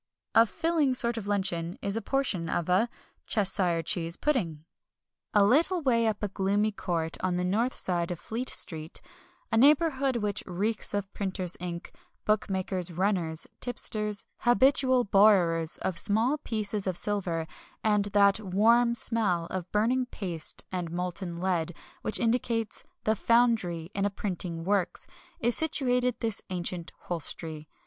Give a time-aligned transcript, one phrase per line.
[0.33, 2.89] A "filling" sort of luncheon is a portion of a
[3.27, 4.65] Cheshire Cheese Pudding.
[5.31, 8.99] A little way up a gloomy court on the north side of Fleet Street
[9.51, 11.93] a neighbourhood which reeks of printers' ink,
[12.25, 17.45] bookmakers' "runners," tipsters, habitual borrowers of small pieces of silver,
[17.83, 24.03] and that "warm" smell of burning paste and molten lead which indicates the "foundry" in
[24.03, 25.05] a printing works
[25.39, 27.69] is situated this ancient hostelry.